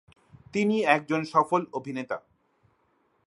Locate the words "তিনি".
0.53-0.77